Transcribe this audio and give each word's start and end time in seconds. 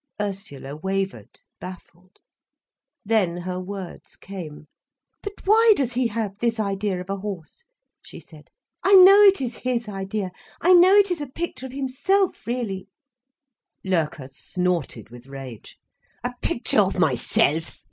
Ursula 0.19 0.75
wavered, 0.75 1.41
baffled. 1.59 2.17
Then 3.05 3.37
her 3.37 3.59
words 3.59 4.15
came. 4.15 4.65
"But 5.21 5.45
why 5.45 5.73
does 5.75 5.93
he 5.93 6.07
have 6.07 6.39
this 6.39 6.59
idea 6.59 6.99
of 7.01 7.09
a 7.11 7.17
horse?" 7.17 7.65
she 8.01 8.19
said. 8.19 8.49
"I 8.81 8.95
know 8.95 9.21
it 9.21 9.39
is 9.41 9.57
his 9.57 9.87
idea. 9.87 10.31
I 10.59 10.73
know 10.73 10.95
it 10.95 11.11
is 11.11 11.21
a 11.21 11.27
picture 11.27 11.67
of 11.67 11.71
himself, 11.71 12.47
really—" 12.47 12.87
Loerke 13.83 14.27
snorted 14.31 15.11
with 15.11 15.27
rage. 15.27 15.77
"A 16.23 16.33
picture 16.41 16.79
of 16.81 16.97
myself!" 16.97 17.79